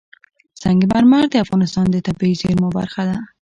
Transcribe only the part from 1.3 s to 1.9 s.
افغانستان